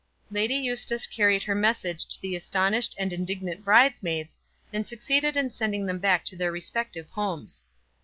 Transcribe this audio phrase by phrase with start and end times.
[0.31, 4.39] Lady Eustace carried her message to the astonished and indignant bridesmaids,
[4.73, 7.61] and succeeded in sending them back to their respective homes.